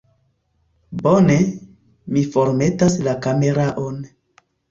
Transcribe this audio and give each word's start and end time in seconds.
Bone, 1.07 1.35
mi 2.15 2.23
formetas 2.37 2.97
la 3.09 3.15
kameraon 3.27 4.03